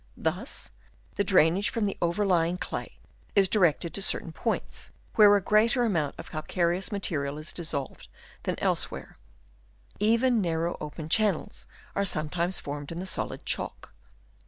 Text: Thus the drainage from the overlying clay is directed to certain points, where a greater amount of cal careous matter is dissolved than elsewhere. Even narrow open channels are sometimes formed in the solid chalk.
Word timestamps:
Thus 0.17 0.71
the 1.13 1.23
drainage 1.23 1.69
from 1.69 1.85
the 1.85 1.95
overlying 2.01 2.57
clay 2.57 2.97
is 3.35 3.47
directed 3.47 3.93
to 3.93 4.01
certain 4.01 4.31
points, 4.31 4.89
where 5.13 5.35
a 5.35 5.41
greater 5.43 5.83
amount 5.85 6.15
of 6.17 6.31
cal 6.31 6.41
careous 6.41 6.91
matter 6.91 7.27
is 7.37 7.53
dissolved 7.53 8.07
than 8.41 8.57
elsewhere. 8.59 9.15
Even 9.99 10.41
narrow 10.41 10.75
open 10.81 11.07
channels 11.07 11.67
are 11.93 12.03
sometimes 12.03 12.57
formed 12.57 12.91
in 12.91 12.99
the 12.99 13.05
solid 13.05 13.45
chalk. 13.45 13.93